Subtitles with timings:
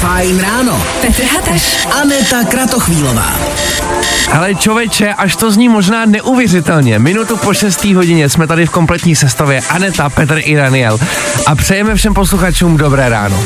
[0.00, 0.82] Fajn ráno.
[1.00, 1.86] Petr Hateš.
[2.00, 3.38] Aneta Kratochvílová.
[4.32, 6.98] Ale čověče, až to zní možná neuvěřitelně.
[6.98, 7.84] Minutu po 6.
[7.84, 10.98] hodině jsme tady v kompletní sestavě Aneta, Petr i Daniel.
[11.46, 13.42] A přejeme všem posluchačům dobré ráno.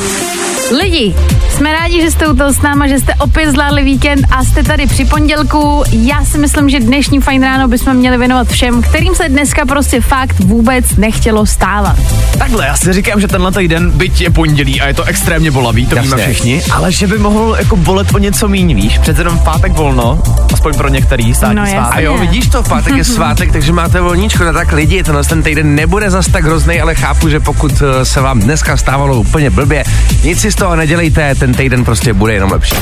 [0.71, 1.15] Lidi,
[1.49, 4.63] jsme rádi, že jste u toho s náma, že jste opět zvládli víkend a jste
[4.63, 5.83] tady při pondělku.
[5.91, 10.01] Já si myslím, že dnešní fajn ráno bychom měli věnovat všem, kterým se dneska prostě
[10.01, 11.95] fakt vůbec nechtělo stávat.
[12.37, 15.87] Takhle, já si říkám, že tenhle týden, byť je pondělí a je to extrémně bolavý,
[15.87, 16.33] to víme Jasně.
[16.33, 18.97] všichni, ale že by mohl jako bolet o něco míň, víš?
[18.97, 20.21] Přece jenom v pátek volno,
[20.53, 21.77] aspoň pro některý státní No jasně.
[21.77, 25.23] A jo, vidíš to, v pátek je svátek, takže máte volníčko, no tak lidi, tenhle
[25.23, 29.19] ten týden nebude zas tak hrozný, ale chápu, že pokud eh, se vám dneska stávalo
[29.19, 29.83] úplně blbě,
[30.23, 32.75] nic si toho nedělejte, ten týden prostě bude jenom lepší.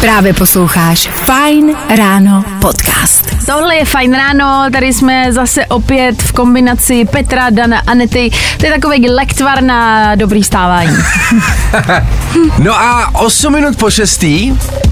[0.00, 3.46] Právě posloucháš Fajn ráno podcast.
[3.46, 8.30] Tohle je fajn ráno, tady jsme zase opět v kombinaci Petra, Dana, Anety.
[8.58, 10.96] To je takový lektvar na dobrý stávání.
[12.58, 14.24] No a 8 minut po 6.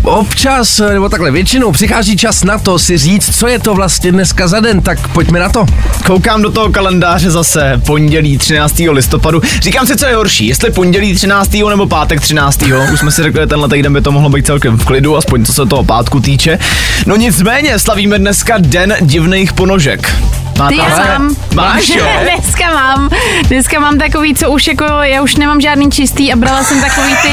[0.05, 4.49] občas, nebo takhle většinou přichází čas na to si říct, co je to vlastně dneska
[4.49, 5.67] za den, tak pojďme na to.
[6.07, 8.75] Koukám do toho kalendáře zase pondělí 13.
[8.91, 9.43] listopadu.
[9.61, 11.53] Říkám si, co je horší, jestli pondělí 13.
[11.71, 12.63] nebo pátek 13.
[12.93, 15.45] Už jsme si řekli, že tenhle týden by to mohlo být celkem v klidu, aspoň
[15.45, 16.59] co se toho pátku týče.
[17.07, 20.15] No nicméně, slavíme dneska Den divných ponožek.
[20.59, 21.37] Máte Ty já mám.
[21.55, 22.07] Máš jo?
[22.23, 23.11] dneska mám.
[23.49, 27.15] Dneska mám takový, co už jako, já už nemám žádný čistý a brala jsem takový
[27.23, 27.29] ty,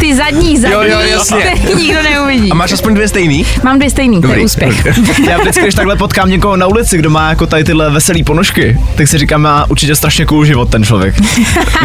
[0.00, 1.36] ty zadní, zadní, Jo, jo, jasně.
[1.62, 2.50] který nikdo neuvidí.
[2.50, 3.46] A máš aspoň dvě stejný?
[3.64, 4.44] Mám dvě stejný, to je Dobrý.
[4.44, 4.86] úspěch.
[5.28, 8.78] Já vždycky, když takhle potkám někoho na ulici, kdo má jako tady tyhle veselý ponožky,
[8.94, 11.14] tak si říkám, má určitě strašně cool život ten člověk.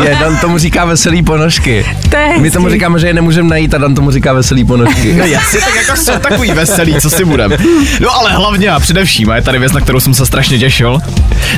[0.04, 1.86] Je, Dan tomu říká veselý ponožky.
[2.10, 5.14] To je My tomu říkáme, že je nemůžeme najít a Dan tomu říká veselý ponožky.
[5.14, 7.52] No jasně, tak jako jsou takový veselý, co si budem.
[8.00, 10.81] No ale hlavně a především, a je tady věc, na kterou jsem se strašně těšil.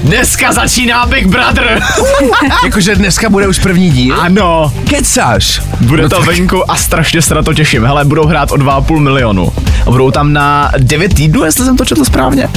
[0.03, 1.79] Dneska začíná Big Brother.
[2.65, 4.15] Jakože dneska bude už první díl?
[4.21, 5.61] Ano, Kecáš.
[5.81, 7.85] bude to venku a strašně se na to těším.
[7.85, 9.53] Hele, budou hrát o 2,5 milionu.
[9.87, 12.47] A budou tam na 9 týdnů, jestli jsem to četl správně.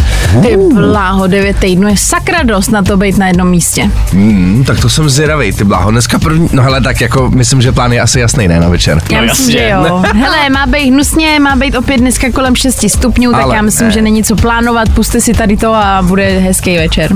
[0.42, 3.90] Ty bláho, devět týdnů je sakra dost na to být na jednom místě.
[4.12, 5.90] Hmm, tak to jsem zvědavý, ty bláho.
[5.90, 8.98] Dneska první, no hele, tak jako myslím, že plán je asi jasný, ne, na večer.
[9.10, 9.58] Já No myslím, jasně.
[9.58, 10.02] že jo.
[10.14, 13.86] Hele, má být hnusně, má být opět dneska kolem 6 stupňů, tak Ale já myslím,
[13.86, 13.92] ne.
[13.94, 14.88] že není co plánovat.
[14.88, 16.24] Puste si tady to a bude
[16.56, 17.10] hezký večer.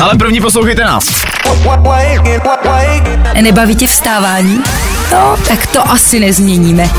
[0.00, 1.04] Ale první poslouchejte nás.
[3.40, 4.62] Nebaví tě vstávání?
[5.12, 6.90] No, tak to asi nezměníme.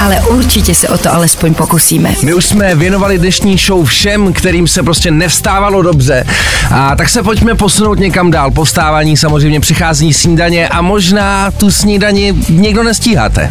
[0.00, 2.14] Ale určitě se o to alespoň pokusíme.
[2.22, 6.24] My už jsme věnovali dnešní show všem, kterým se prostě nevstávalo dobře.
[6.70, 8.50] A tak se pojďme posunout někam dál.
[8.50, 13.50] Po vstávání samozřejmě přichází snídaně a možná tu snídani někdo nestíháte.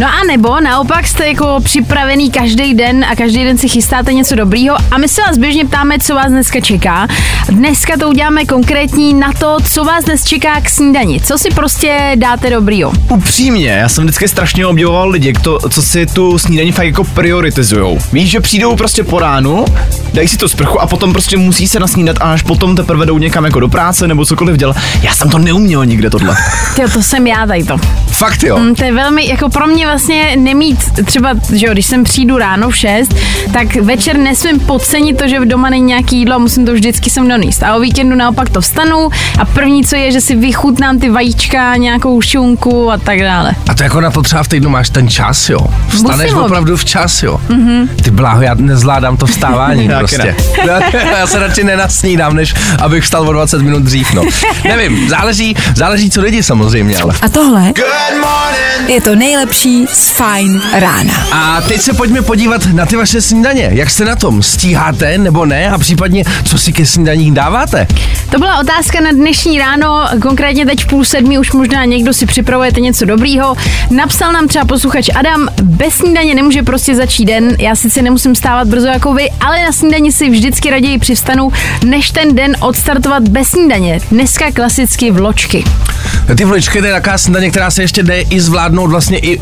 [0.00, 4.34] No a nebo naopak jste jako připravený každý den a každý den si chystáte něco
[4.34, 7.08] dobrýho a my se vás běžně ptáme, co vás dneska čeká.
[7.48, 11.20] Dneska to uděláme konkrétní na to, co vás dnes čeká k snídani.
[11.20, 12.92] Co si prostě dáte dobrýho.
[13.08, 17.98] Upřímně, já jsem vždycky strašně obdivoval lidi, kdo, co si tu snídaní fakt jako prioritizujou.
[18.12, 19.64] Víš, že přijdou prostě po ránu,
[20.12, 23.18] dají si to sprchu a potom prostě musí se nasnídat a až potom teprve jdou
[23.18, 24.76] někam jako do práce nebo cokoliv dělat.
[25.02, 26.36] Já jsem to neuměl nikde tohle.
[26.76, 27.76] Tyjo, to jsem já tady to.
[28.10, 28.58] Fakt jo.
[28.58, 32.38] Mm, To je velmi, jako pro mě vlastně nemít třeba, že jo, když sem přijdu
[32.38, 33.14] ráno v 6,
[33.52, 37.10] tak večer nesmím podcenit to, že v doma není nějaký jídlo a musím to vždycky
[37.10, 37.62] sem donést.
[37.62, 39.08] A o víkendu naopak to vstanu
[39.38, 43.52] a první, co je, že si vychutnám ty vajíčka, nějakou šunku a tak dále.
[43.70, 45.53] A to jako na to třeba v týdnu máš ten čas, jo.
[45.88, 47.40] Vstaneš Musím opravdu včas, jo.
[47.48, 47.88] Mm-hmm.
[48.02, 50.36] Ty bláho, já nezvládám to vstávání prostě.
[50.66, 50.80] Já,
[51.18, 54.22] já se radši nenasnídám, než abych vstal o 20 minut dřív, no.
[54.64, 57.14] Nevím, záleží, záleží co lidi samozřejmě, ale.
[57.22, 57.72] A tohle
[58.86, 61.14] je to nejlepší z Fajn rána.
[61.32, 63.68] A teď se pojďme podívat na ty vaše snídaně.
[63.72, 64.42] Jak jste na tom?
[64.42, 65.70] Stíháte nebo ne?
[65.70, 67.86] A případně, co si ke snídaní dáváte?
[68.30, 72.26] To byla otázka na dnešní ráno, konkrétně teď v půl sedmi už možná někdo si
[72.26, 73.56] připravujete něco dobrýho.
[73.90, 78.68] Napsal nám třeba posluchač Adam, bez snídaně nemůže prostě začít den, já sice nemusím stávat
[78.68, 81.52] brzo jako vy, ale na snídani si vždycky raději přivstanu,
[81.84, 84.00] než ten den odstartovat bez snídaně.
[84.10, 85.64] Dneska klasicky vločky.
[86.36, 89.40] Ty vličky, to je taková snídaně, která se ještě jde i zvládnout vlastně i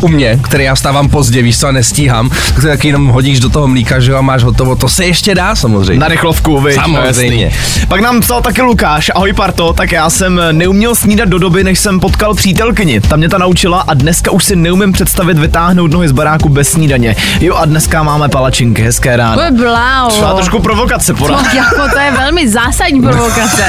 [0.00, 3.40] u mě, který já vstávám pozdě, víš co, a nestíhám, tak to taky jenom hodíš
[3.40, 6.00] do toho mlíka, že jo, a máš hotovo, to se ještě dá samozřejmě.
[6.00, 6.74] Na rychlovku, viď?
[6.74, 7.44] Samozřejmě.
[7.44, 7.86] Jasný.
[7.88, 11.78] Pak nám psal taky Lukáš, ahoj parto, tak já jsem neuměl snídat do doby, než
[11.78, 13.00] jsem potkal přítelkyni.
[13.00, 16.68] Ta mě ta naučila a dneska už si neumím představit vytáhnout nohy z baráku bez
[16.68, 17.16] snídaně.
[17.40, 19.36] Jo a dneska máme palačinky, hezké ráno.
[19.36, 20.10] To je bláho.
[20.10, 21.36] Třeba trošku provokace pora.
[21.36, 23.64] To, jako, to je velmi zásadní provokace.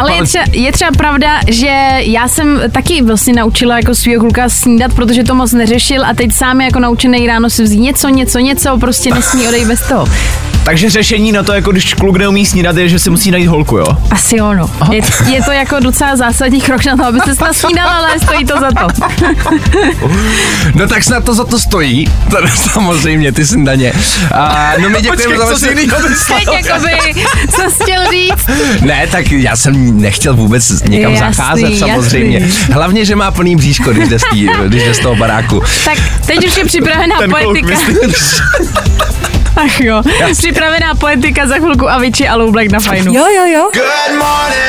[0.00, 4.48] Ale je třeba, je třeba pravda, že já jsem taky vlastně naučila jako svého kluka
[4.48, 8.38] snídat, protože to moc neřešil a teď sám jako naučený ráno si vzít něco, něco,
[8.38, 10.06] něco, prostě nesmí odejít bez toho.
[10.66, 13.76] Takže řešení na to, jako když kluk neumí snídat, je, že si musí najít holku,
[13.76, 13.86] jo?
[14.10, 14.70] Asi ono.
[14.92, 18.54] Je, je, to jako docela zásadní krok na to, aby se nasnídal, ale stojí to
[18.60, 18.86] za to.
[20.74, 23.92] No tak snad to za to stojí, to samozřejmě, ty snídaně.
[24.34, 25.86] A, no my děkujeme za co si vaši...
[26.34, 28.46] Teď jakoby, co jsi chtěl říct?
[28.80, 32.38] Ne, tak já jsem nechtěl vůbec někam Jasný, zacházet samozřejmě.
[32.38, 32.74] jasný.
[32.74, 35.62] Hlavně, že má plný bříško, když jde z, tý, když jde z toho baráku.
[35.84, 37.32] Tak teď už je připravená Ten
[37.64, 38.40] myslíš?
[39.56, 43.14] Ach jo, připravená poetika za chvilku Avicii a Low Black na fajnu.
[43.14, 43.70] Jo, jo, jo.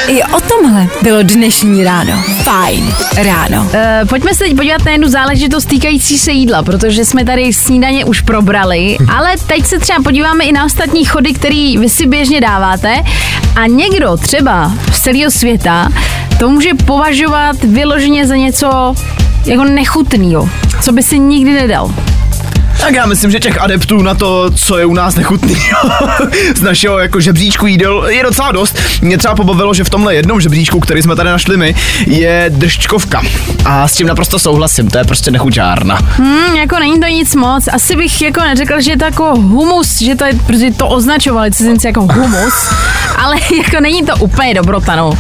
[0.08, 2.24] I o tomhle bylo dnešní ráno.
[2.44, 3.62] Fajn ráno.
[3.62, 8.06] Uh, pojďme se teď podívat na jednu záležitost týkající se jídla, protože jsme tady snídaně
[8.06, 12.42] už probrali, ale teď se třeba podíváme i na ostatní chody, které vy si běžně
[12.42, 13.04] dáváte
[13.56, 15.90] a někdo třeba z celého světa
[16.40, 18.96] to může považovat vyloženě za něco
[19.46, 20.50] jako nechutného,
[20.82, 21.94] co by si nikdy nedal.
[22.80, 25.58] Tak já myslím, že těch adeptů na to, co je u nás nechutný
[26.56, 28.78] z našeho jako žebříčku jídel je docela dost.
[29.02, 31.76] Mě třeba pobavilo, že v tomhle jednom žebříčku, který jsme tady našli my,
[32.08, 33.22] je držčkovka.
[33.66, 36.00] A s tím naprosto souhlasím, to je prostě nechuťárna.
[36.18, 37.68] Hmm, jako není to nic moc.
[37.74, 41.52] Asi bych jako neřekl, že je to jako humus, že to je, protože to označovali
[41.52, 42.54] cizinci jako humus,
[43.18, 45.18] ale jako není to úplně dobrota, no.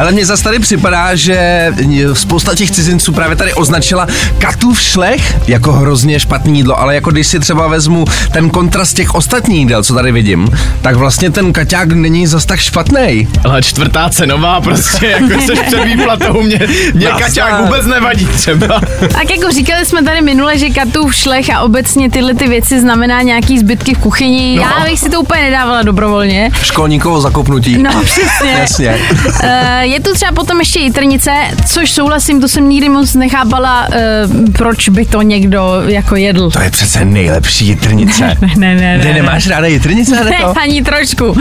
[0.00, 1.68] Ale mně zase tady připadá, že
[2.12, 4.06] spousta těch cizinců právě tady označila
[4.38, 9.14] katův šlech jako hrozně špatný jídlo, ale jako když si třeba vezmu ten kontrast těch
[9.14, 10.48] ostatních jídel, co tady vidím,
[10.82, 13.28] tak vlastně ten kaťák není zas tak špatný.
[13.44, 16.60] Ale čtvrtá cenová prostě, jako seš před výplatou, mě,
[16.94, 18.80] mě kaťák vůbec nevadí třeba.
[19.00, 23.22] Tak jako říkali jsme tady minule, že katův šlech a obecně tyhle ty věci znamená
[23.22, 24.56] nějaký zbytky v kuchyni.
[24.56, 24.62] No.
[24.62, 26.50] Já bych si to úplně nedávala dobrovolně.
[26.62, 27.78] Školníkovo zakopnutí.
[27.82, 28.50] No, přesně.
[28.50, 28.98] Jasně.
[29.42, 31.30] Eh, je tu třeba potom ještě jitrnice,
[31.66, 34.22] což souhlasím, to jsem nikdy moc nechápala, eh,
[34.52, 36.50] proč by to někdo jako jedl.
[36.50, 38.36] To je přece nejlepší jitrnice.
[38.40, 38.98] Ne, ne, ne.
[38.98, 40.54] Ty nemáš ráda jitrnice, Ne, Aneto?
[40.60, 41.36] ani trošku.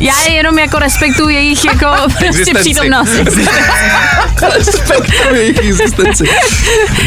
[0.00, 1.86] Já je jenom jako respektuju jejich jako
[2.18, 3.10] prostě přítomnost.
[4.56, 6.24] Respektuji jejich existenci.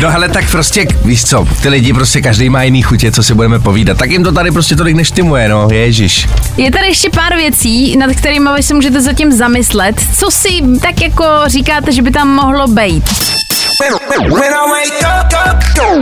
[0.01, 3.33] No hele, tak prostě, víš co, ty lidi prostě každý má jiný chutě, co si
[3.33, 3.97] budeme povídat.
[3.97, 6.27] Tak jim to tady prostě tolik neštimuje, no, ježiš.
[6.57, 9.95] Je tady ještě pár věcí, nad kterými vy se můžete zatím zamyslet.
[10.19, 10.49] Co si
[10.81, 13.03] tak jako říkáte, že by tam mohlo být?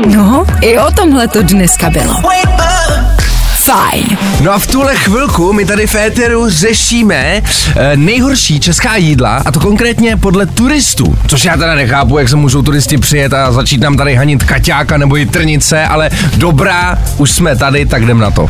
[0.06, 2.14] No, i o tomhle to dneska bylo.
[3.56, 4.18] Fajn.
[4.42, 7.42] No a v tuhle chvilku my tady v éteru řešíme e,
[7.98, 11.18] nejhorší česká jídla, a to konkrétně podle turistů.
[11.28, 14.98] Což já teda nechápu, jak se můžou turisti přijet a začít nám tady hanit kaťáka
[14.98, 18.48] nebo jitrnice, ale dobrá, už jsme tady, tak jdem na to.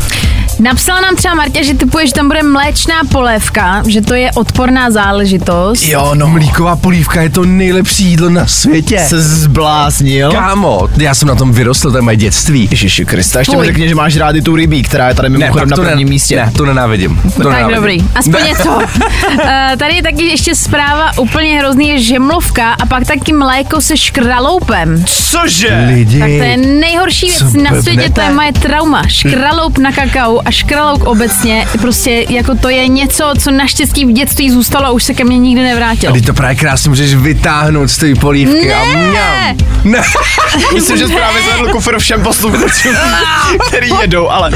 [0.59, 4.91] Napsala nám třeba Martě, že typuje, že tam bude mléčná polévka, že to je odporná
[4.91, 5.83] záležitost.
[5.83, 9.05] Jo, no mlíková polívka je to nejlepší jídlo na světě.
[9.07, 10.31] Se zbláznil.
[10.31, 12.67] Kámo, já jsem na tom vyrostl, to je moje dětství.
[12.71, 15.75] Ježiši Krista, ještě mi řekni, že máš rádi tu rybí, která je tady mimochodem na
[15.75, 16.35] to prvním ne, místě.
[16.35, 17.21] Ne, to nenávidím.
[17.21, 17.75] To tak nenávidím.
[17.75, 18.69] dobrý, aspoň je to.
[18.69, 19.43] Uh,
[19.77, 25.05] tady je taky ještě zpráva úplně hrozný, je žemlovka a pak taky mléko se škraloupem.
[25.05, 25.85] Cože?
[25.87, 29.07] Lidi, Tak to je nejhorší věc Co na světě, to je moje trauma.
[29.07, 34.49] Škraloup na kakao a škralouk obecně, prostě jako to je něco, co naštěstí v dětství
[34.51, 36.13] zůstalo a už se ke mně nikdy nevrátilo.
[36.13, 38.73] Ty to právě krásně můžeš vytáhnout z té polívky Ne!
[38.73, 39.57] a mňam.
[39.83, 40.01] Ne.
[40.73, 42.95] Myslím, že právě zvedl kufr všem posluchačům,
[43.67, 44.51] který jedou, ale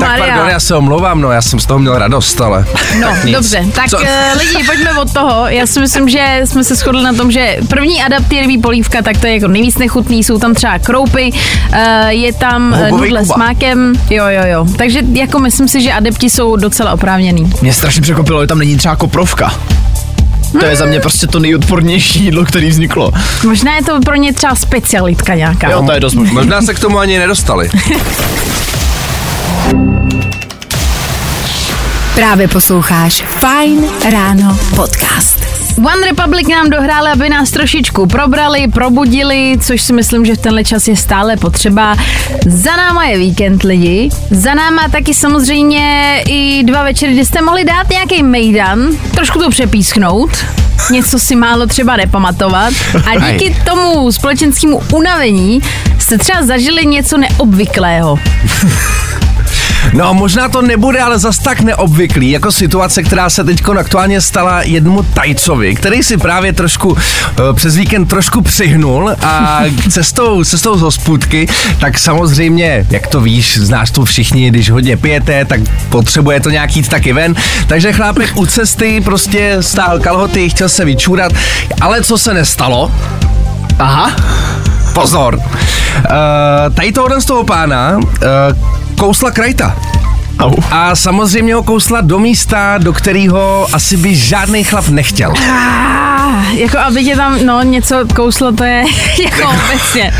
[0.00, 2.66] Tak pardon, já se omlouvám, no já jsem z toho měl radost, ale...
[3.00, 3.34] No, Nic.
[3.36, 3.96] dobře, tak Co?
[3.98, 4.04] uh,
[4.38, 5.46] lidi, pojďme od toho.
[5.48, 9.26] Já si myslím, že jsme se shodli na tom, že první adaptírvý polívka, tak to
[9.26, 13.28] je jako nejvíc nechutný, jsou tam třeba kroupy, uh, je tam uh, Houbovej nudle s
[13.32, 13.46] Kuba.
[13.46, 14.66] mákem, jo, jo, jo.
[14.78, 17.52] Takže jako myslím si, že adepti jsou docela oprávněný.
[17.62, 19.54] mě strašně překvapilo, že tam není třeba koprovka.
[20.60, 23.12] To je za mě prostě to nejodpornější jídlo, který vzniklo.
[23.44, 25.70] Možná je to pro ně třeba specialitka nějaká.
[25.70, 26.34] Jo, to je dost možné.
[26.34, 27.70] Možná se k tomu ani nedostali.
[32.14, 35.49] Právě posloucháš Fajn ráno podcast.
[35.84, 40.64] One Republic nám dohráli, aby nás trošičku probrali, probudili, což si myslím, že v tenhle
[40.64, 41.96] čas je stále potřeba.
[42.46, 47.64] Za náma je víkend lidi, za náma taky samozřejmě i dva večery, kdy jste mohli
[47.64, 50.30] dát nějaký mejdan, trošku to přepísknout,
[50.90, 52.74] něco si málo třeba nepamatovat
[53.06, 55.60] a díky tomu společenskému unavení
[55.98, 58.18] jste třeba zažili něco neobvyklého.
[59.92, 64.62] No možná to nebude, ale zas tak neobvyklý, jako situace, která se teď aktuálně stala
[64.62, 70.80] jednomu tajcovi, který si právě trošku eh, přes víkend trošku přihnul a cestou, cestou z
[70.80, 71.48] hospůdky,
[71.80, 76.76] tak samozřejmě, jak to víš, znáš to všichni, když hodně pijete, tak potřebuje to nějak
[76.76, 77.34] jít taky ven,
[77.66, 81.32] takže chlápek u cesty prostě stál kalhoty, chtěl se vyčůrat,
[81.80, 82.92] ale co se nestalo,
[83.78, 84.16] Aha.
[84.94, 85.44] pozor, uh,
[86.74, 89.99] tady tohohle z toho pána uh, kousla krajta.
[90.40, 90.54] Au.
[90.70, 95.32] A samozřejmě ho kousla do místa, do kterého asi by žádný chlap nechtěl.
[95.52, 98.84] Ah, jako aby tě tam, no, něco kouslo, to je
[99.24, 100.14] jako obecně.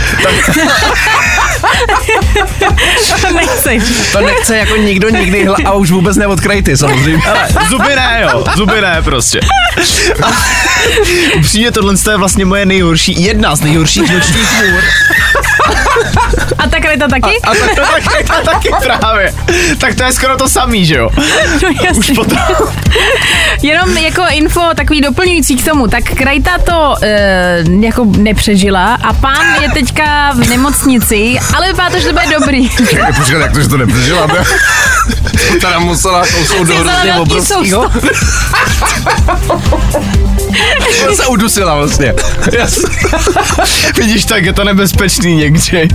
[3.20, 3.82] to nechceš.
[4.12, 7.22] To nechce jako nikdo nikdy hla, a už vůbec ne od krajty samozřejmě.
[7.26, 9.40] Ale zuby ne, jo, zuby ne prostě.
[10.22, 10.28] A
[11.36, 14.82] Upřímně tohle je vlastně moje nejhorší, jedna z nejhorších nočních můr.
[16.58, 17.40] A ta krajta taky?
[17.42, 19.34] A tak to taky, to taky právě.
[19.78, 21.10] Tak to je skoro to samý, že jo?
[21.62, 22.00] No, jasně.
[22.00, 22.38] Už potom.
[23.62, 29.62] Jenom jako info takový doplňující k tomu, tak Krajta to e, jako nepřežila a pán
[29.62, 32.68] je teďka v nemocnici, ale vypadá to, že to bude dobrý.
[33.16, 34.26] Počkat, jak to, že to nepřežila?
[34.26, 34.34] To
[35.60, 37.90] teda musela kousnout do hrozně velký obrovského.
[41.06, 42.14] To se udusila vlastně.
[43.96, 45.88] Vidíš, tak je to nebezpečný někdy.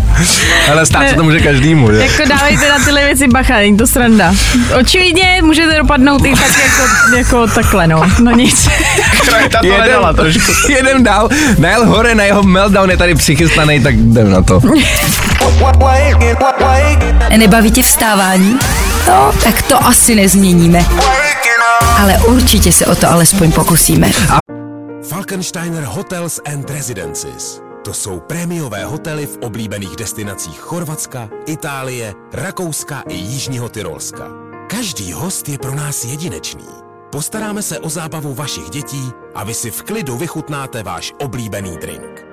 [0.71, 1.97] Ale stát se to může každému, že?
[1.97, 4.33] Jako dávejte na tyhle věci bacha, není to sranda.
[4.79, 8.03] Očividně můžete dopadnout i tak jako, jako takhle, no.
[8.19, 8.69] No nic.
[9.61, 10.51] To nedala trošku.
[10.69, 14.61] jedem dál, najel hore na jeho meltdown je tady přichystaný, tak jdem na to.
[17.37, 18.59] Nebaví tě vstávání?
[19.07, 20.85] No, tak to asi nezměníme.
[22.01, 24.11] Ale určitě se o to alespoň pokusíme.
[25.15, 27.61] Falkensteiner Hotels and Residences.
[27.85, 34.27] To jsou prémiové hotely v oblíbených destinacích Chorvatska, Itálie, Rakouska i Jižního Tyrolska.
[34.69, 36.65] Každý host je pro nás jedinečný.
[37.11, 42.25] Postaráme se o zábavu vašich dětí a vy si v klidu vychutnáte váš oblíbený drink.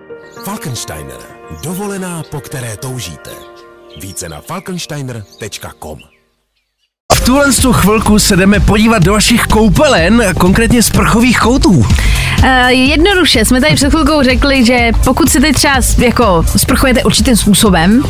[0.45, 1.21] Falkensteiner.
[1.65, 3.31] Dovolená, po které toužíte.
[4.01, 5.99] Více na falkensteiner.com
[7.15, 11.87] V tuhle tu chvilku se jdeme podívat do vašich koupelen, konkrétně sprchových koutů.
[12.43, 17.37] Uh, jednoduše, jsme tady před chvilkou řekli, že pokud se teď třeba jako sprchujete určitým
[17.37, 18.03] způsobem,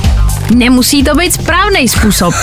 [0.55, 2.35] nemusí to být správný způsob.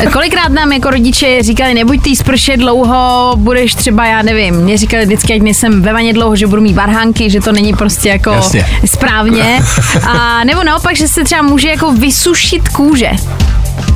[0.00, 4.78] Eh, Kolikrát nám jako rodiče říkali, nebuď tý sprše dlouho, budeš třeba, já nevím, mě
[4.78, 8.08] říkali vždycky, ať nejsem ve vaně dlouho, že budu mít varhánky, že to není prostě
[8.08, 8.66] jako Jasně.
[8.86, 9.60] správně.
[10.08, 13.10] A nebo naopak, že se třeba může jako vysušit kůže.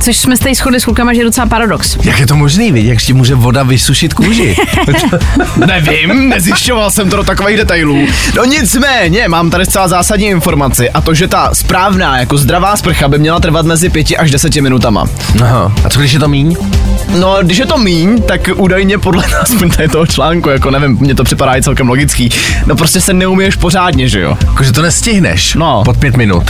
[0.03, 1.97] Což jsme se tady shodli s klukama, že je docela paradox.
[2.03, 2.85] Jak je to možný, viď?
[2.85, 4.55] Jak ti může voda vysušit kůži?
[5.67, 8.07] Nevím, nezjišťoval jsem to do takových detailů.
[8.35, 13.07] No nicméně, mám tady zcela zásadní informaci a to, že ta správná, jako zdravá sprcha
[13.07, 15.05] by měla trvat mezi 5 až 10 minutama.
[15.41, 15.73] Aha.
[15.85, 16.55] A co když je to míň?
[17.19, 21.15] No, když je to míň, tak údajně podle nás tady toho článku, jako nevím, mně
[21.15, 22.29] to připadá i celkem logický.
[22.65, 24.37] No prostě se neumíš pořádně, že jo?
[24.47, 25.81] Jakože to nestihneš No.
[25.85, 26.43] pod pět minut.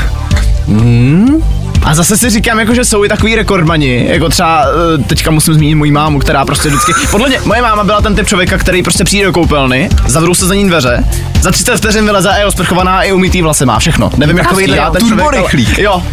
[1.83, 5.53] A zase si říkám, jako, že jsou i takový rekordmani, jako třeba eh, teďka musím
[5.53, 8.83] zmínit moji mámu, která prostě vždycky, podle mě, moje máma byla ten typ člověka, který
[8.83, 11.03] prostě přijde do koupelny, zavřou se za ní dveře,
[11.41, 14.11] za 30 vteřin vyleze a je osprchovaná i umytý vlasy má všechno.
[14.17, 15.77] Nevím, jak to dělá ten člověk, ale- rychlík.
[15.79, 16.03] Jo.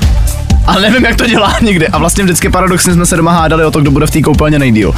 [0.66, 1.88] Ale nevím, jak to dělá nikdy.
[1.88, 4.58] A vlastně vždycky paradoxně jsme se doma hádali o to, kdo bude v té koupelně
[4.58, 4.88] nejdíl.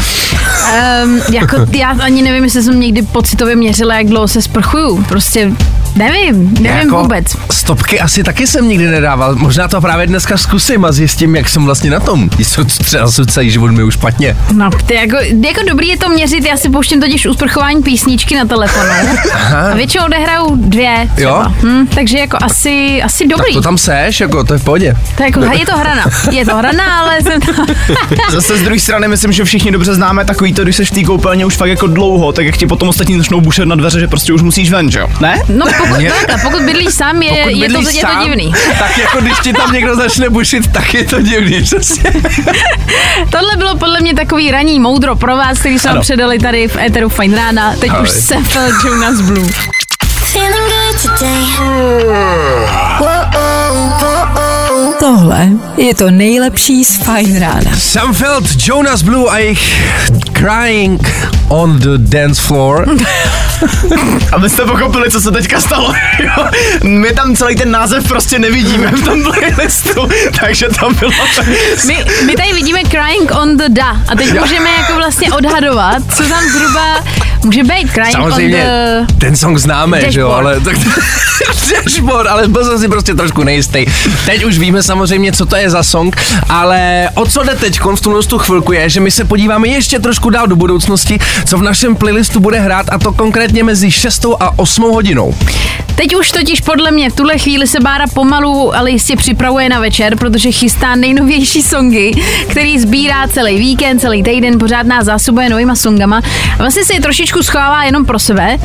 [1.05, 5.05] Um, jako já ani nevím, jestli jsem někdy pocitově měřila, jak dlouho se sprchuju.
[5.09, 5.53] Prostě
[5.97, 7.27] nevím, nevím jako vůbec.
[7.53, 9.35] Stopky asi taky jsem nikdy nedával.
[9.35, 12.29] Možná to právě dneska zkusím a zjistím, jak jsem vlastně na tom.
[12.57, 14.37] To třeba celý život mi už špatně.
[14.53, 15.17] No, ty jako,
[15.47, 18.91] jako dobrý je to měřit, já si pouštím totiž u sprchování písničky na telefonu.
[19.71, 21.31] A většinou odehraju dvě třeba.
[21.31, 21.55] Jo?
[21.63, 23.55] Hm, takže jako asi, asi dobrý.
[23.55, 24.97] To tam seš, jako to je v pohodě.
[25.17, 26.05] To je, jako, je to hrana.
[26.31, 27.53] Je to hrana, ale jsem to...
[28.31, 31.03] Zase z druhé strany myslím, že všichni dobře známe takový to, když jsi v té
[31.03, 34.09] koupelně už fakt jako dlouho, tak jak ti potom ostatní začnou bušet na dveře, že
[34.09, 35.09] prostě už musíš ven, že jo?
[35.21, 35.43] Ne?
[35.49, 38.25] No pokud, no, takhle, pokud bydlíš sám, je, Pokud je, to, bydlíš je to sám,
[38.25, 38.55] divný.
[38.79, 42.13] Tak jako když ti tam někdo začne bušit, tak je to divný, přesně.
[43.31, 46.77] Tohle bylo podle mě takový raní moudro pro vás, který jsme vám předali tady v
[46.77, 47.75] Eteru Fine Rána.
[47.81, 48.03] Teď Ahoj.
[48.03, 48.45] už jsem
[48.85, 49.49] Jonas Blue.
[50.33, 51.41] Feeling good today.
[55.01, 57.71] Tohle je to nejlepší z Fajn rána.
[57.79, 59.93] Samfeld, Jonas Blue a jejich
[60.33, 61.01] Crying
[61.49, 62.87] on the Dance Floor.
[64.33, 65.95] Abyste pochopili, co se teďka stalo.
[66.23, 66.45] jo?
[66.83, 70.09] My tam celý ten název prostě nevidíme v tom playlistu,
[70.41, 71.13] takže to bylo...
[71.87, 76.23] My, my tady vidíme Crying on the Da a teď můžeme jako vlastně odhadovat, co
[76.23, 77.05] tam zhruba
[77.45, 77.93] může být.
[77.93, 79.15] Crying Samozřejmě, on the...
[79.19, 80.77] ten song známe, že jo, ale tak,
[81.85, 83.87] dashboard, ale byl jsem si prostě trošku nejistý.
[84.27, 86.17] Teď už víme samozřejmě, co to je za song,
[86.49, 89.99] ale o co jde teď v tuhle tu chvilku je, že my se podíváme ještě
[89.99, 94.27] trošku dál do budoucnosti, co v našem playlistu bude hrát a to konkrétně mezi 6
[94.41, 95.35] a 8 hodinou.
[95.95, 99.81] Teď už totiž podle mě v tuhle chvíli se Bára pomalu, ale jistě připravuje na
[99.81, 102.13] večer, protože chystá nejnovější songy,
[102.49, 106.23] který sbírá celý víkend, celý týden, pořád nás zásobuje novýma songama.
[106.55, 108.59] A vlastně si je trošičku schovává jenom pro sebe.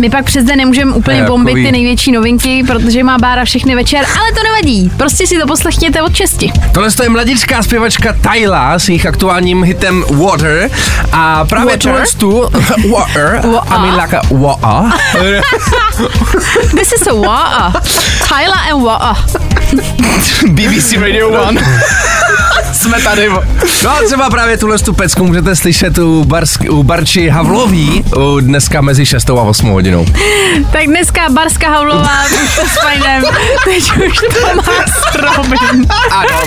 [0.00, 4.04] My pak přes den nemůžeme úplně bombit ty největší novinky, protože má Bára všechny večer,
[4.04, 4.90] ale to nevadí.
[4.96, 6.52] Prostě si to poslechněte od česti.
[6.72, 10.70] Tohle je mladická zpěvačka Tyla s jejich aktuálním hitem Water
[11.12, 11.92] a právě Water?
[11.92, 12.50] tuhle tu
[12.92, 15.42] Water a my like a Water
[16.78, 17.72] This is a wa
[18.28, 19.16] Tyler and wa
[20.46, 21.62] BBC Radio 1.
[22.72, 23.28] Jsme tady.
[23.84, 28.40] No a třeba právě tuhle tu pecku můžete slyšet u, Barsk, u Barči Havlový u
[28.40, 30.06] dneska mezi 6 a 8 hodinou.
[30.72, 32.24] Tak dneska Barska Havlová
[32.72, 33.22] s fajnem.
[33.64, 34.62] Teď už to má
[35.08, 35.86] strobin.
[36.10, 36.40] Ano.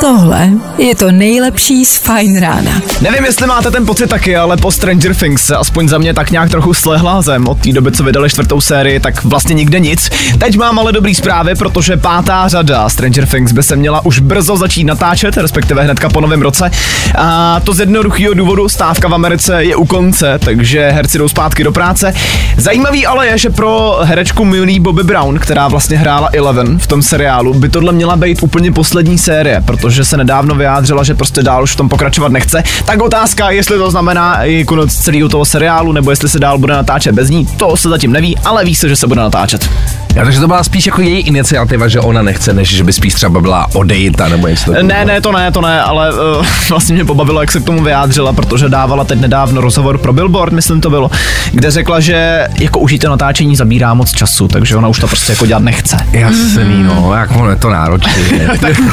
[0.00, 2.70] Tohle je to nejlepší z Fajn rána.
[3.00, 6.30] Nevím, jestli máte ten pocit taky, ale po Stranger Things se aspoň za mě tak
[6.30, 7.48] nějak trochu slehla zem.
[7.48, 10.10] Od té doby, co vydali čtvrtou sérii, tak vlastně nikde nic.
[10.38, 14.56] Teď mám ale dobrý zprávy, protože pátá řada Stranger Things by se měla už brzo
[14.56, 16.70] začít natáčet, respektive hnedka po novém roce.
[17.18, 21.64] A to z jednoduchého důvodu stávka v Americe je u konce, takže herci jdou zpátky
[21.64, 22.14] do práce.
[22.56, 27.02] Zajímavý ale je, že pro herečku Millie Bobby Brown, která vlastně hrála Eleven v tom
[27.02, 31.62] seriálu, by tohle měla být úplně poslední série, protože se nedávno vyjádřila, že prostě dál
[31.62, 32.62] už v tom pokračovat nechce.
[32.84, 36.74] Tak otázka, jestli to znamená i konec celého toho seriálu, nebo jestli se dál bude
[36.74, 39.70] natáčet bez ní, to se zatím neví, ale ví se, že se bude natáčet.
[40.14, 43.14] Já, takže to byla spíš jako její iniciativa, že ona nechce, než že by spíš
[43.14, 44.88] třeba byla odejita nebo něco takového.
[44.88, 47.82] Ne, ne, to ne, to ne, ale uh, vlastně mě pobavilo, jak se k tomu
[47.82, 51.10] vyjádřila, protože dávala teď nedávno rozhovor pro Billboard, myslím to bylo,
[51.52, 55.32] kde řekla, že jako užít to natáčení zabírá moc času, takže ona už to prostě
[55.32, 55.96] jako dělat nechce.
[56.12, 58.12] Jasný, no, jak ono je to náročné.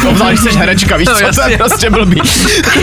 [0.10, 1.58] Obzvlášť jsi herečka, víš No, co, to je jasně.
[1.58, 2.22] prostě blbý.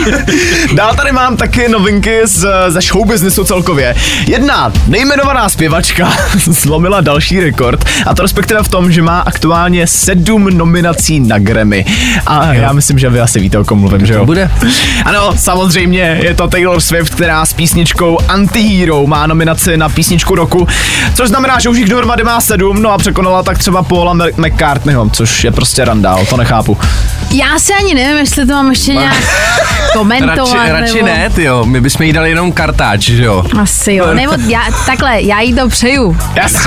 [0.75, 3.95] Dál tady mám taky novinky z, ze show businessu celkově.
[4.27, 10.57] Jedna nejmenovaná zpěvačka zlomila další rekord a to respektive v tom, že má aktuálně sedm
[10.57, 11.85] nominací na Grammy.
[12.27, 14.25] A já myslím, že vy asi víte, o kom mluvím, že jo?
[14.25, 14.51] bude.
[15.05, 20.67] Ano, samozřejmě, je to Taylor Swift, která s písničkou Antihero má nominaci na písničku roku,
[21.13, 24.33] což znamená, že už jich dohromady má sedm, no a překonala tak třeba Paula Mc-
[24.47, 26.77] McCartneyho, což je prostě randál, to nechápu.
[27.31, 29.15] Já si ani nevím, jestli to mám ještě nějak
[29.93, 30.53] komentovat.
[30.53, 31.07] Radši, radši nebo...
[31.07, 33.45] ne, ty jo, my bychom jí dali jenom kartáč, že jo?
[33.61, 36.17] Asi jo, nebo já, takhle, já jí to přeju.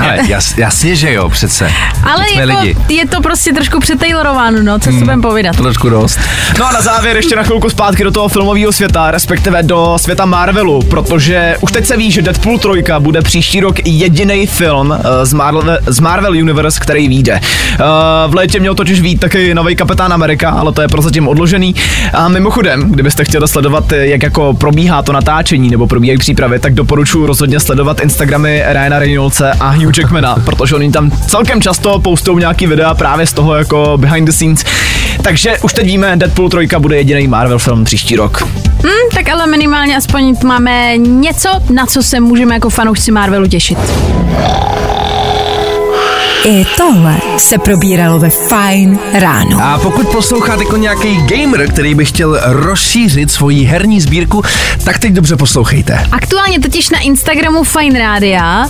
[0.01, 1.71] Ale jas, jasně, že jo, přece.
[2.03, 2.77] Ale jako, lidi.
[2.89, 5.55] je to prostě trošku přetailorováno, no, co si budem povídat.
[5.55, 6.19] Trošku dost.
[6.59, 10.25] No a na závěr ještě na chvilku zpátky do toho filmového světa, respektive do světa
[10.25, 15.25] Marvelu, protože už teď se ví, že Deadpool 3 bude příští rok jediný film eh,
[15.25, 17.39] z Marvel, z Marvel Universe, který vyjde.
[17.43, 17.77] Eh,
[18.27, 21.75] V létě měl totiž vít taky nový kapitán Amerika, ale to je prozatím odložený.
[22.13, 27.25] A mimochodem, kdybyste chtěli sledovat, jak jako probíhá to natáčení nebo probíhají přípravy, tak doporučuji
[27.25, 32.67] rozhodně sledovat Instagramy Ryana Reynoldse a Hugh Jackmana, protože oni tam celkem často postou nějaký
[32.67, 34.63] videa právě z toho jako behind the scenes.
[35.21, 38.47] Takže už teď víme, Deadpool 3 bude jediný Marvel film příští rok.
[38.83, 43.77] Hm, tak ale minimálně aspoň máme něco, na co se můžeme jako fanoušci Marvelu těšit.
[46.49, 49.59] I tohle se probíralo ve Fajn ráno.
[49.63, 54.43] A pokud posloucháte jako nějaký gamer, který by chtěl rozšířit svoji herní sbírku,
[54.83, 56.07] tak teď dobře poslouchejte.
[56.11, 58.69] Aktuálně totiž na Instagramu Fine Rádia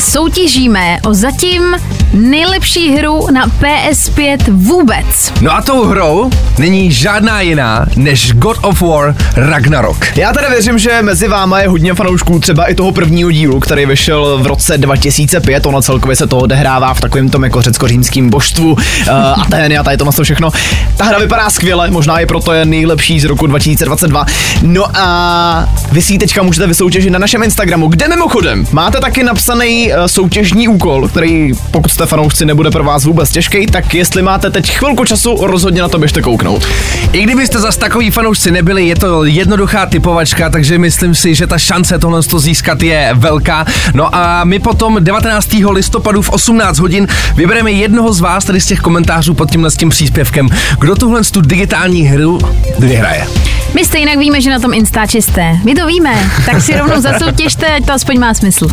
[0.00, 1.76] soutěžíme o zatím
[2.12, 5.32] nejlepší hru na PS5 vůbec.
[5.40, 10.16] No a tou hrou není žádná jiná než God of War Ragnarok.
[10.16, 13.86] Já teda věřím, že mezi váma je hodně fanoušků třeba i toho prvního dílu, který
[13.86, 15.66] vyšel v roce 2005.
[15.66, 18.78] Ono celkově se to odehrává v takovém tom jako řecko-římském božstvu uh,
[19.42, 20.50] Atény a tady to to všechno.
[20.96, 24.26] Ta hra vypadá skvěle, možná je proto je nejlepší z roku 2022.
[24.62, 29.89] No a vy si teďka můžete vysoutěžit na našem Instagramu, kde mimochodem máte taky napsaný
[29.92, 34.50] uh, soutěžní úkol, který pokud jste fanoušci nebude pro vás vůbec těžký, tak jestli máte
[34.50, 36.68] teď chvilku času, rozhodně na to běžte kouknout.
[37.12, 41.58] I kdybyste zas takový fanoušci nebyli, je to jednoduchá typovačka, takže myslím si, že ta
[41.58, 43.66] šance tohle to získat je velká.
[43.94, 45.48] No a my potom 19.
[45.70, 49.76] listopadu v 18 hodin vybereme jednoho z vás tady z těch komentářů pod tímhle s
[49.76, 50.48] tím příspěvkem,
[50.80, 52.38] kdo tuhle tu digitální hru
[52.78, 53.26] vyhraje.
[53.74, 55.58] My stejně víme, že na tom Instači jste.
[55.64, 58.66] My to víme, tak si rovnou zasoutěžte, ať to aspoň má smysl.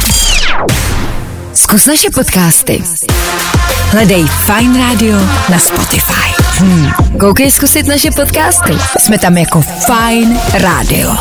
[1.54, 2.84] Zkus naše podcasty.
[3.92, 5.18] Hledej Fine Radio
[5.50, 6.44] na Spotify.
[6.58, 6.92] Hmm.
[7.20, 8.74] Koukej zkusit naše podcasty.
[9.00, 11.16] Jsme tam jako Fine Radio.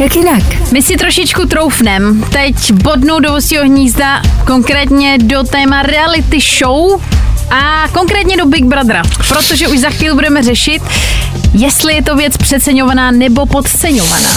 [0.00, 0.72] Jak jinak?
[0.72, 2.24] My si trošičku troufnem.
[2.32, 3.32] Teď bodnou do
[3.62, 7.02] hnízda, konkrétně do téma reality show
[7.50, 10.82] a konkrétně do Big Brothera, protože už za chvíli budeme řešit,
[11.54, 14.28] jestli je to věc přeceňovaná nebo podceňovaná.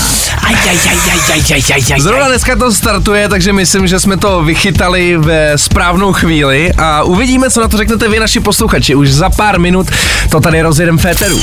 [2.00, 7.50] Zrovna dneska to startuje, takže myslím, že jsme to vychytali ve správnou chvíli a uvidíme,
[7.50, 8.95] co na to řeknete vy, naši posluchači.
[8.95, 9.88] Už za pár minut
[10.32, 11.41] to tady rozjedem féteru.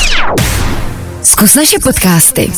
[1.22, 2.52] Zkus naše podcasty.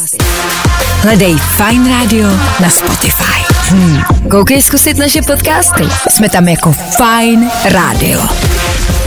[1.03, 2.29] Hledej Fine Radio
[2.61, 3.55] na Spotify.
[3.69, 4.03] Hmm.
[4.31, 5.89] Koukej zkusit naše podcasty.
[6.11, 8.21] Jsme tam jako Fine Radio.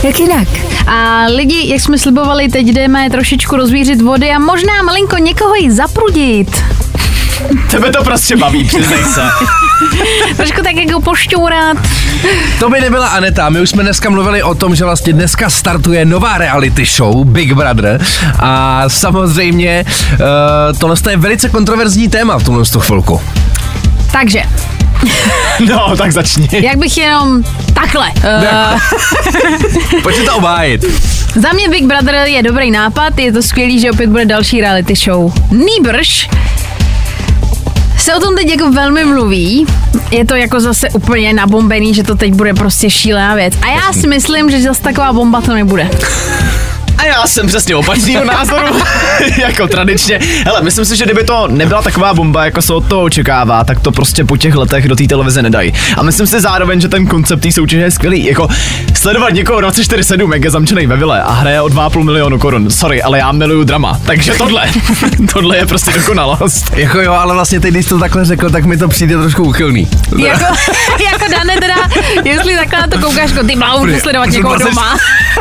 [0.04, 0.48] Jak jinak?
[0.86, 5.70] A lidi, jak jsme slibovali, teď jdeme trošičku rozvířit vody a možná malinko někoho i
[5.70, 6.64] zaprudit.
[7.70, 9.22] Tebe to prostě baví, přiznej se.
[10.36, 11.76] Trošku tak jako pošťourat.
[12.58, 16.04] To by nebyla Aneta, my už jsme dneska mluvili o tom, že vlastně dneska startuje
[16.04, 18.04] nová reality show Big Brother
[18.38, 20.18] a samozřejmě uh,
[20.78, 23.20] tohle je velice kontroverzní téma v tomhle chvilku.
[24.12, 24.42] Takže,
[25.68, 26.48] No, tak začni.
[26.52, 27.42] jak bych jenom
[27.74, 28.10] takhle.
[28.10, 28.80] Uh,
[30.02, 30.84] Pojďte to obhájit.
[31.34, 34.94] za mě Big Brother je dobrý nápad, je to skvělý, že opět bude další reality
[34.94, 35.32] show.
[35.50, 36.28] Nýbrž
[37.98, 39.66] se o tom teď jako velmi mluví.
[40.10, 43.54] Je to jako zase úplně nabombený, že to teď bude prostě šílená věc.
[43.62, 45.90] A já si myslím, že zase taková bomba to nebude.
[47.04, 48.80] A já jsem přesně opačného názoru,
[49.38, 50.18] jako tradičně.
[50.44, 53.80] Hele, myslím si, že kdyby to nebyla taková bomba, jako se od toho očekává, tak
[53.80, 55.72] to prostě po těch letech do té televize nedají.
[55.96, 58.24] A myslím si zároveň, že ten koncept té soutěže je skvělý.
[58.24, 58.48] Jako
[58.94, 62.70] sledovat někoho 24-7, jak je zamčený ve vile a hraje o 2,5 milionu korun.
[62.70, 64.00] Sorry, ale já miluju drama.
[64.06, 64.70] Takže tohle,
[65.32, 66.76] tohle je prostě dokonalost.
[66.76, 69.42] Jako jo, ale vlastně teď, když jsi to takhle řekl, tak mi to přijde trošku
[69.42, 69.88] uchylný.
[70.18, 70.44] Jako,
[71.04, 71.74] jako Dane teda,
[72.24, 74.96] jestli takhle na to koukáš, jako ty málo sledovat někoho doma.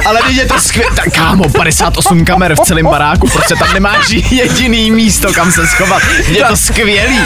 [0.05, 0.95] Ale teď je to skvělé.
[0.95, 6.01] Tak kámo, 58 kamer v celém baráku, prostě tam nemáš jediný místo, kam se schovat.
[6.27, 7.19] Je to skvělý.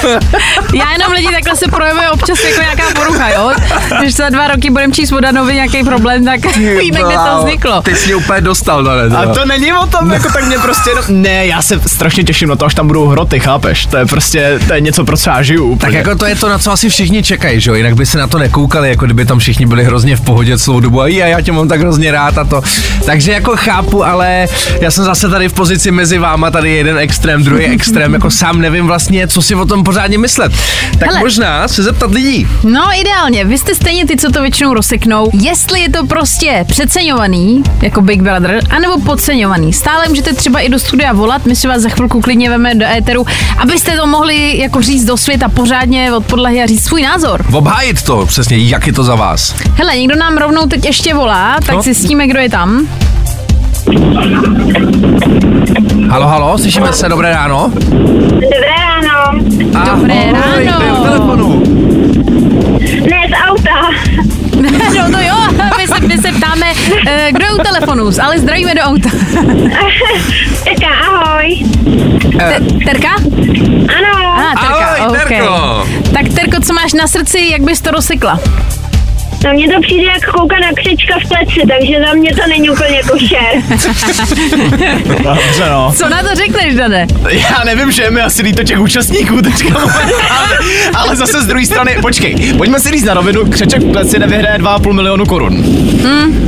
[0.74, 3.52] Já jenom lidi takhle se projevuje občas jako nějaká porucha, jo?
[4.00, 7.82] Když za dva roky budeme číst o Danovi nějaký problém, tak víme, kde to vzniklo.
[7.82, 9.18] Ty jsi mě úplně dostal, Dane.
[9.18, 11.04] A to není o tom, jako tak mě prostě jenom...
[11.10, 13.86] Ne, já se strašně těším na to, až tam budou hroty, chápeš?
[13.86, 15.98] To je prostě, to je něco, pro co já žiju úplně.
[15.98, 17.76] Tak jako to je to, na co asi všichni čekají, že jo?
[17.76, 20.80] Jinak by se na to nekoukali, jako kdyby tam všichni byli hrozně v pohodě celou
[20.80, 22.62] dobu a já, já tě mám tak hrozně rád a to.
[23.06, 24.17] Takže jako chápu, ale
[24.82, 28.62] já jsem zase tady v pozici mezi váma, tady jeden extrém, druhý extrém, jako sám
[28.62, 30.52] nevím vlastně, co si o tom pořádně myslet.
[31.00, 31.20] Tak Hele.
[31.20, 32.48] možná se zeptat lidí.
[32.64, 35.30] No ideálně, vy jste stejně ty, co to většinou rozseknou.
[35.34, 39.74] Jestli je to prostě přeceňovaný, jako Big Brother, anebo podceňovaný.
[39.74, 42.86] Stále můžete třeba i do studia volat, my si vás za chvilku klidně veme do
[42.86, 43.26] éteru,
[43.58, 47.46] abyste to mohli jako říct do světa pořádně od podlahy a říct svůj názor.
[47.54, 49.56] Obhájit to přesně, jak je to za vás.
[49.76, 51.82] Hele, někdo nám rovnou teď ještě volá, tak No.
[51.82, 52.88] zjistíme, kdo je tam.
[56.10, 57.72] Halo, halo, slyšíme se, dobré ráno.
[57.74, 59.40] Dobré ráno.
[59.96, 60.80] Dobré Ahoj, ráno.
[60.80, 61.64] kdo je u telefonu.
[63.10, 63.78] Ne, z auta.
[65.02, 65.36] no to jo,
[65.78, 66.68] my se, my se ptáme,
[67.08, 69.10] eh, kdo je u telefonu, ale zdravíme do auta.
[70.64, 71.48] Terka, ahoj.
[72.40, 73.16] Eh, Terka?
[73.98, 74.14] Ano.
[74.38, 75.28] Ah, Terka, Ahoj, ok.
[75.28, 75.84] Terko.
[76.14, 78.40] Tak Terko, co máš na srdci, jak bys to rozsekla?
[79.46, 82.70] No mně to přijde jak kouka na křečka v pleci, takže za mě to není
[82.70, 83.54] úplně košer.
[85.24, 85.94] Dobře, no.
[85.98, 87.08] Co na to řekneš, Dane?
[87.30, 91.66] Já nevím, že je mi asi líto těch účastníků teďka momentálně, ale zase z druhé
[91.66, 95.64] strany, počkej, pojďme si říct na rovinu, křeček v pleci nevyhraje 2,5 milionu korun.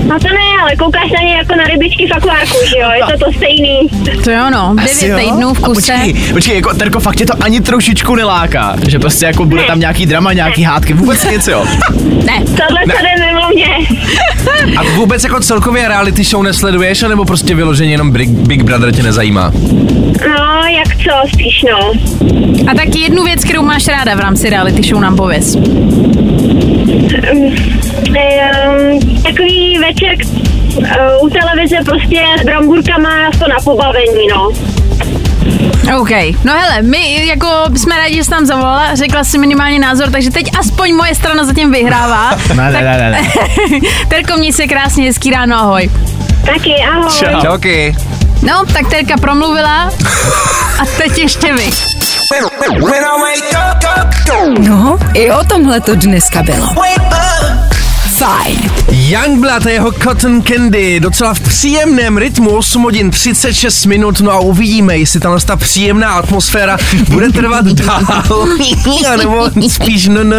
[0.08, 2.89] No to ne, ale koukáš na ně jako na rybičky v akvárku, že jo?
[2.95, 3.80] Je to to stejný.
[4.23, 5.30] To jo, no, Asi devět jo?
[5.32, 5.91] týdnů v A kuse.
[5.93, 9.80] Počkej, počkej, jako Terko, fakt tě to ani trošičku neláká, že prostě jako bude tam
[9.80, 11.65] nějaký drama, nějaký hádky, vůbec nic, jo.
[12.25, 13.88] Ne, Tohle to jde mimo mě.
[14.78, 19.04] A vůbec jako celkově reality show nesleduješ, anebo prostě vyloženě jenom Big, Big Brother tě
[19.04, 19.52] nezajímá?
[20.28, 21.92] No, jak co, spíš no.
[22.72, 25.56] a tak jednu věc, kterou máš ráda v rámci reality show nám pověz.
[28.10, 30.15] Um, takový večer
[30.78, 30.86] uh,
[31.26, 34.52] u televize prostě s bramburkama to na pobavení, no.
[35.97, 36.10] OK,
[36.43, 37.47] no hele, my jako
[37.78, 41.43] jsme rádi, že jsi tam zavolala, řekla si minimálně názor, takže teď aspoň moje strana
[41.43, 42.30] zatím vyhrává.
[42.56, 43.80] Ne, ne, ne, ne, ne.
[44.08, 45.91] Terko, měj se krásně, hezký ráno, ahoj.
[46.45, 47.12] Taky, ahoj.
[47.19, 47.41] Čau.
[47.41, 47.95] Čauky.
[48.41, 49.91] No, tak Terka promluvila
[50.82, 51.69] a teď ještě vy.
[54.60, 56.67] No, i o tomhle to dneska bylo.
[58.19, 58.71] Fajn.
[58.91, 64.39] Youngblood a jeho Cotton Candy docela v příjemném rytmu 8 hodin 36 minut, no a
[64.39, 66.77] uvidíme, jestli tam ta příjemná atmosféra
[67.10, 68.01] bude trvat dál,
[69.13, 70.34] anebo spíš nn.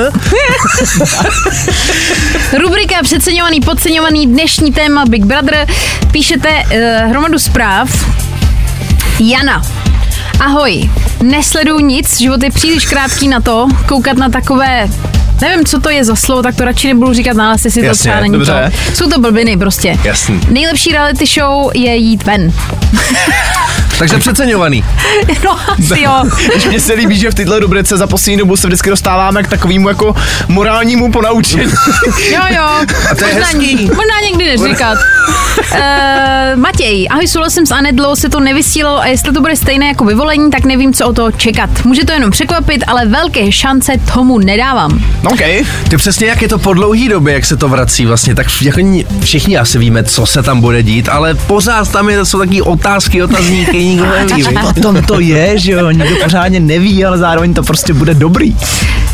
[2.59, 5.67] Rubrika přeceňovaný, podceňovaný, dnešní téma Big Brother.
[6.13, 8.11] Píšete uh, hromadu zpráv.
[9.21, 9.63] Jana.
[10.41, 10.91] Ahoj,
[11.23, 14.89] nesleduju nic, život je příliš krátký na to, koukat na takové
[15.41, 18.01] Nevím, co to je za slovo, tak to radši nebudu říkat nález, jestli to Jasně,
[18.01, 18.73] třeba není dobře.
[18.89, 18.95] to.
[18.95, 19.99] Jsou to blbiny prostě.
[20.05, 20.41] Jasný.
[20.51, 22.53] Nejlepší reality show je jít ven.
[24.01, 24.85] Takže přeceňovaný.
[25.45, 26.23] No asi jo.
[26.69, 29.89] Mě se líbí, že v této rubrice za poslední dobu se vždycky dostáváme k takovému
[29.89, 30.15] jako
[30.49, 31.73] morálnímu ponaučení.
[32.33, 32.63] Jo, jo.
[33.11, 33.77] A to je možná, hezký.
[33.87, 34.99] možná někdy neříkat.
[35.59, 35.79] uh,
[36.61, 40.51] Matěj, ahoj, souhlasím s Anedlou, se to nevysílalo a jestli to bude stejné jako vyvolení,
[40.51, 41.71] tak nevím, co o to čekat.
[41.85, 45.05] Může to jenom překvapit, ale velké šance tomu nedávám.
[45.27, 45.41] OK.
[45.89, 48.81] Ty přesně jak je to po dlouhý době, jak se to vrací vlastně, tak jako
[48.81, 52.63] ni- všichni asi víme, co se tam bude dít, ale pořád tam je, jsou taky
[52.63, 54.57] otázky, otazníky, nikdo neví.
[54.69, 58.57] O tom to je, že jo, nikdo pořádně neví, ale zároveň to prostě bude dobrý.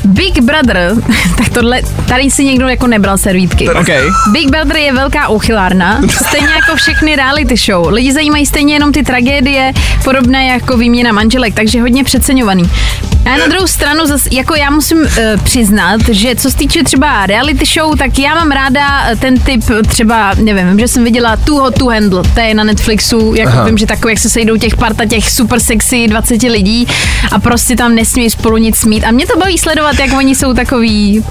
[0.05, 0.93] Big Brother,
[1.39, 3.71] tak tohle, tady si někdo jako nebral servítky.
[3.71, 3.89] OK.
[4.33, 7.89] Big Brother je velká úchylárna, stejně jako všechny reality show.
[7.89, 9.73] Lidi zajímají stejně jenom ty tragédie,
[10.05, 12.71] podobné jako výměna manželek, takže hodně přeceňovaný.
[13.27, 15.09] A na druhou stranu, zas, jako já musím uh,
[15.45, 19.65] přiznat, že co se týče třeba reality show, tak já mám ráda eh, ten typ
[19.89, 23.53] třeba, nevím, vím, že jsem viděla Too Hot to Handle, to je na Netflixu, jako
[23.53, 23.65] Aha.
[23.65, 26.87] vím, že takové, jak se sejdou těch parta těch super sexy 20 lidí
[27.33, 29.05] a prostě tam nesmí spolu nic mít.
[29.05, 31.25] A mě to baví sledovat, jak oni jsou takový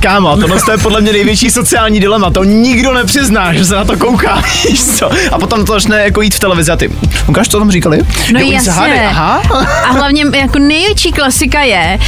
[0.00, 2.30] Kámo, tohle je podle mě největší sociální dilema.
[2.30, 4.42] To nikdo nepřizná, že se na to kouká.
[4.96, 5.10] Co?
[5.32, 6.90] A potom to začne jako jít v televizi a ty.
[7.28, 7.98] Ukáž, co tam říkali?
[8.32, 8.52] No Jo, hádají.
[8.52, 9.06] jasně.
[9.08, 9.42] Aha.
[9.84, 11.98] A hlavně jako největší klasika je,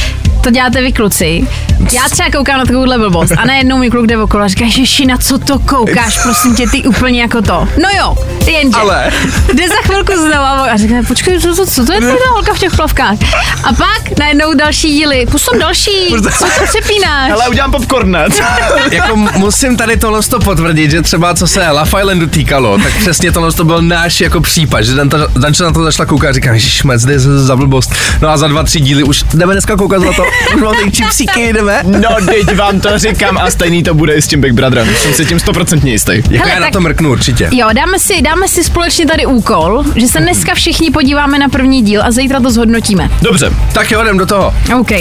[0.41, 1.47] to děláte vy kluci.
[1.91, 5.05] Já třeba koukám na takovouhle blbost a najednou mi kluk jde okolo a říká, Ježiši,
[5.05, 7.67] na co to koukáš, prosím tě, ty úplně jako to.
[7.81, 8.15] No jo,
[8.47, 8.79] jenže.
[8.79, 9.11] Ale.
[9.53, 12.59] Jde za chvilku znova a říká, počkej, co, co, co to je ta holka v
[12.59, 13.17] těch plavkách?
[13.63, 15.91] A pak najednou další díly, pust tam další,
[16.37, 17.29] co to přepínáš?
[17.29, 18.17] Hele, udělám popcorn,
[18.91, 23.31] jako musím tady tohle to potvrdit, že třeba co se Love Islandu týkalo, tak přesně
[23.31, 26.57] tohle to byl náš jako případ, že Dan- Danča na to zašla koukat a říká,
[26.57, 27.93] že mec, jde za blbost.
[28.21, 30.23] No a za dva, tři díly už jdeme dneska koukat na to,
[30.55, 31.68] už mám ty čipsíky, jdeme.
[31.83, 34.95] No, teď vám to říkám a stejný to bude i s tím Big Brotherem.
[34.95, 36.11] Jsem si tím stoprocentně jistý.
[36.15, 37.49] Jako Hele, já na to mrknu určitě.
[37.51, 41.81] Jo, dáme si, dáme si společně tady úkol, že se dneska všichni podíváme na první
[41.81, 43.09] díl a zítra to zhodnotíme.
[43.21, 43.51] Dobře.
[43.73, 44.53] Tak jo, jdem do toho.
[44.79, 44.91] OK.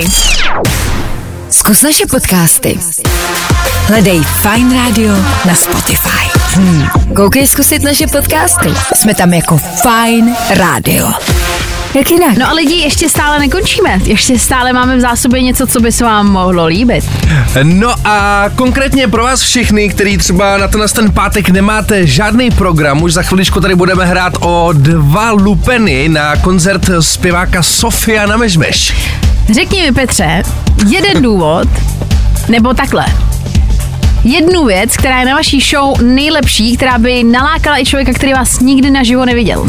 [1.51, 2.79] Zkus naše podcasty.
[3.87, 6.39] Hledej Fine Radio na Spotify.
[6.55, 6.89] Hmm.
[7.17, 8.69] Koukej zkusit naše podcasty.
[8.95, 11.09] Jsme tam jako Fine Radio.
[11.95, 12.37] Jak jinak?
[12.39, 13.99] No a lidi, ještě stále nekončíme.
[14.05, 17.05] Ještě stále máme v zásobě něco, co by se vám mohlo líbit.
[17.63, 23.03] No a konkrétně pro vás všechny, který třeba na tenhle ten pátek nemáte žádný program,
[23.03, 28.93] už za chviličku tady budeme hrát o dva lupeny na koncert zpěváka Sofia na Mežmeš.
[29.51, 30.43] Řekni mi, Petře,
[30.87, 31.69] jeden důvod,
[32.49, 33.07] nebo takhle.
[34.25, 38.61] Jednu věc, která je na vaší show nejlepší, která by nalákala i člověka, který vás
[38.61, 39.61] nikdy naživo neviděl.
[39.61, 39.69] Uh,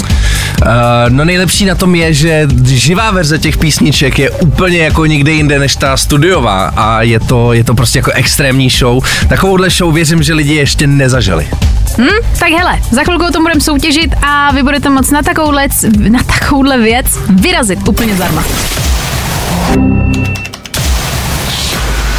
[1.10, 5.60] no nejlepší na tom je, že živá verze těch písniček je úplně jako nikde jinde
[5.60, 9.04] než ta studiová a je to, je to prostě jako extrémní show.
[9.30, 11.48] Takovouhle show věřím, že lidi ještě nezažili.
[11.98, 12.40] Hm?
[12.40, 15.68] Tak hele, za chvilku o tom budeme soutěžit a vy budete moct na takovouhle,
[16.10, 18.44] na takovouhle věc vyrazit úplně zdarma.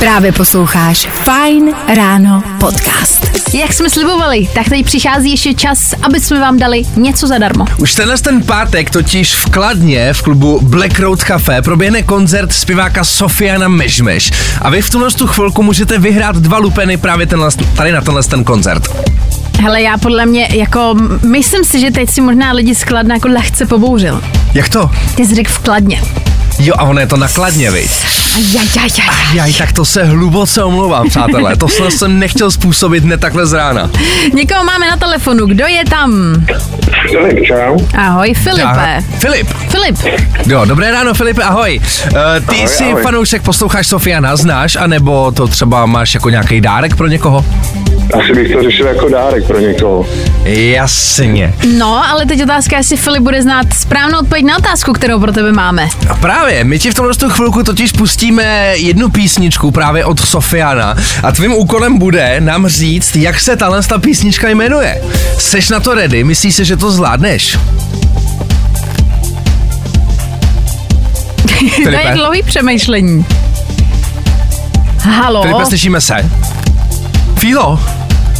[0.00, 3.30] Právě posloucháš Fine Ráno podcast.
[3.54, 7.64] Jak jsme slibovali, tak tady přichází ještě čas, aby jsme vám dali něco zadarmo.
[7.78, 13.04] Už tenhle ten pátek totiž v Kladně v klubu Black Road Cafe proběhne koncert zpěváka
[13.04, 14.30] Sofiana Mežmeš.
[14.62, 18.22] A vy v tuhle tu chvilku můžete vyhrát dva lupeny právě tenhle, tady na tenhle
[18.22, 18.88] ten koncert.
[19.62, 20.94] Hele, já podle mě, jako,
[21.26, 24.22] myslím si, že teď si možná lidi z Kladna jako lehce pobouřil.
[24.54, 24.90] Jak to?
[25.14, 26.02] Ty jsi řekl v Kladně.
[26.62, 27.90] Jo, a ono je to na Kladně, viď?
[29.34, 31.56] Jaj, tak to se hluboce omlouvám, přátelé.
[31.56, 33.90] To jsem- jsem nechtěl způsobit hned takhle z rána.
[34.34, 36.34] Někoho máme na telefonu, kdo je tam?
[37.10, 37.78] Filip, čau.
[37.98, 38.62] Ahoj, Filipe.
[38.62, 39.00] Aha.
[39.18, 39.48] Filip.
[39.68, 39.96] Filip,
[40.46, 41.80] Jo, dobré ráno, Filipe, ahoj.
[41.80, 42.16] Uh,
[42.48, 43.02] ty Ahoj, jsi ahoj.
[43.02, 47.44] fanoušek, posloucháš Sofiana, znáš, anebo to třeba máš jako nějaký dárek pro někoho?
[48.20, 50.06] Asi bych to řešil jako dárek pro někoho.
[50.44, 51.54] Jasně.
[51.78, 55.52] no, ale teď otázka, jestli Filip bude znát správnou odpověď na otázku, kterou pro tebe
[55.52, 55.88] máme.
[56.08, 60.96] A právě, my ti v tomhle tu chvilku totiž pustíme jednu písničku právě od Sofiana
[61.22, 65.02] a tvým úkolem bude nám říct, jak se tahle ta písnička jmenuje.
[65.38, 66.24] Seš na to ready?
[66.24, 67.58] Myslíš si, že to zvládneš?
[71.84, 73.26] to je dlouhý přemýšlení.
[74.98, 75.42] Halo?
[75.42, 76.30] Filipe, slyšíme se?
[77.38, 77.80] Fílo?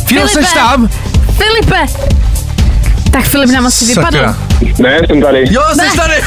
[0.07, 0.29] Fílo, Filipe!
[0.29, 0.89] seš tam?
[1.39, 1.87] Filipe!
[3.11, 4.50] Tak Filip nám asi vypadl.
[4.79, 5.45] Ne, jsem tady.
[5.51, 6.15] Jo, jsi tady.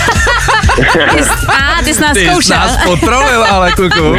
[1.18, 2.58] Ty, jsi- a, ty jsi nás Ty jsi zkoušel.
[2.58, 4.10] nás potrolil, ale kluku.
[4.10, 4.18] Uh,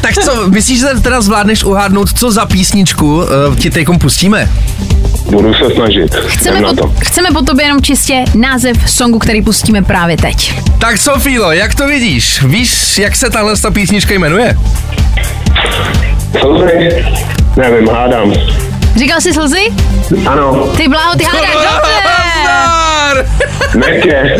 [0.02, 4.48] tak co, myslíš, že teda zvládneš uhádnout, co za písničku uh, ti teďkom pustíme?
[5.30, 6.14] Budu se snažit.
[6.26, 6.92] Chceme po, to.
[7.00, 10.54] chceme po tobě jenom čistě název songu, který pustíme právě teď.
[10.78, 12.42] Tak co, Fílo, jak to vidíš?
[12.42, 14.56] Víš, jak se tahle ta písnička jmenuje?
[16.40, 17.04] Slzy?
[17.56, 18.32] Nevím, hádám.
[18.96, 19.60] Říkal jsi slzy?
[20.26, 20.66] Ano.
[20.76, 21.54] Ty bláho, ty hádáš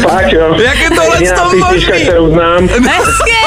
[0.02, 0.56] fakt jo.
[0.64, 2.02] Jak je tohle to možný?
[2.02, 2.68] kterou znám.
[2.68, 3.40] Hezky!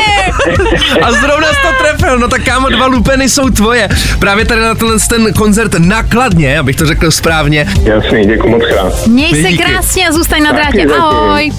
[1.02, 3.90] A zrovna jsi to trefil, no tak kámo, dva lupeny jsou tvoje.
[4.20, 7.68] Právě tady na tenhle ten koncert nakladně, abych to řekl správně.
[7.84, 9.08] Jasný, děkuji moc krát.
[9.08, 9.64] Měj se Díky.
[9.64, 10.86] krásně a zůstaň na drátě.
[11.00, 11.52] Ahoj.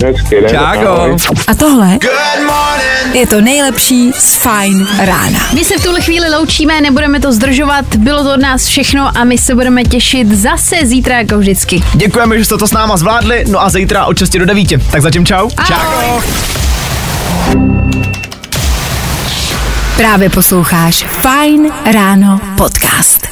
[0.56, 1.16] Ahoj.
[1.48, 1.98] A tohle
[3.12, 5.38] je to nejlepší z Fajn rána.
[5.54, 9.24] My se v tuhle chvíli loučíme, nebudeme to zdržovat, bylo to od nás všechno a
[9.24, 11.82] my se budeme těšit zase zítra jako vždycky.
[11.94, 14.68] Děkujeme, že jste to s náma zvládli, no a zítra od 6 do 9.
[14.92, 15.50] Tak zatím čau.
[15.56, 16.22] Ahoj.
[19.96, 23.28] Právě posloucháš Fajn ráno podcast.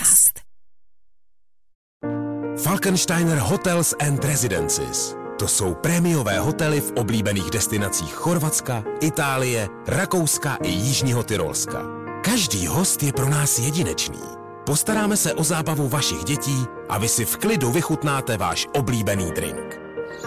[2.63, 5.17] Falkensteiner Hotels and Residences.
[5.39, 11.83] To jsou prémiové hotely v oblíbených destinacích Chorvatska, Itálie, Rakouska i Jižního Tyrolska.
[12.25, 14.21] Každý host je pro nás jedinečný.
[14.67, 19.82] Postaráme se o zábavu vašich dětí a vy si v klidu vychutnáte váš oblíbený drink.